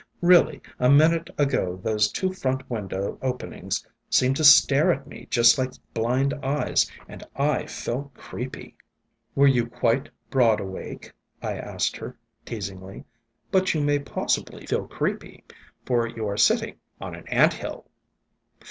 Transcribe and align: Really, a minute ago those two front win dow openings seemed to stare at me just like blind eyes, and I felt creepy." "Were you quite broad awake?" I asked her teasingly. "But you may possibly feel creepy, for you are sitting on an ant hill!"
Really, 0.21 0.61
a 0.79 0.89
minute 0.89 1.29
ago 1.37 1.79
those 1.83 2.11
two 2.11 2.33
front 2.33 2.67
win 2.67 2.87
dow 2.87 3.19
openings 3.21 3.85
seemed 4.09 4.35
to 4.37 4.43
stare 4.43 4.91
at 4.91 5.05
me 5.05 5.27
just 5.29 5.59
like 5.59 5.73
blind 5.93 6.33
eyes, 6.41 6.89
and 7.07 7.21
I 7.35 7.67
felt 7.67 8.11
creepy." 8.15 8.75
"Were 9.35 9.45
you 9.45 9.67
quite 9.67 10.09
broad 10.31 10.59
awake?" 10.59 11.13
I 11.43 11.53
asked 11.55 11.97
her 11.97 12.17
teasingly. 12.45 13.05
"But 13.51 13.75
you 13.75 13.81
may 13.81 13.99
possibly 13.99 14.65
feel 14.65 14.87
creepy, 14.87 15.43
for 15.85 16.07
you 16.07 16.25
are 16.27 16.35
sitting 16.35 16.77
on 16.99 17.13
an 17.13 17.27
ant 17.27 17.53
hill!" 17.53 17.85